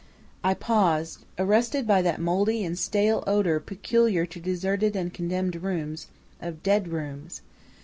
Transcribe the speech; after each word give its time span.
I 0.43 0.55
paused, 0.55 1.25
arrested 1.37 1.85
by 1.85 2.01
that 2.01 2.19
moldy 2.19 2.63
and 2.65 2.75
stale 2.75 3.23
odor 3.27 3.59
peculiar 3.59 4.25
to 4.25 4.39
deserted 4.39 4.95
and 4.95 5.13
condemned 5.13 5.57
rooms, 5.61 6.07
of 6.41 6.63
dead 6.63 6.87
rooms. 6.87 7.43